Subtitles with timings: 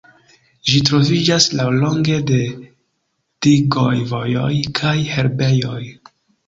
[0.69, 2.41] Ĝi troviĝas laŭlonge de
[3.49, 5.81] digoj, vojoj kaj herbejoj.